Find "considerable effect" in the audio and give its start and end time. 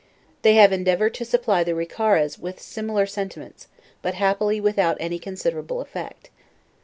5.19-6.31